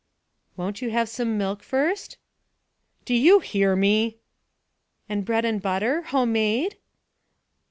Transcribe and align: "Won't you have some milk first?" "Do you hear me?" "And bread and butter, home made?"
"Won't 0.57 0.81
you 0.81 0.89
have 0.89 1.09
some 1.09 1.37
milk 1.37 1.61
first?" 1.61 2.17
"Do 3.05 3.13
you 3.13 3.39
hear 3.39 3.75
me?" 3.75 4.17
"And 5.07 5.23
bread 5.23 5.45
and 5.45 5.61
butter, 5.61 6.01
home 6.01 6.33
made?" 6.33 6.77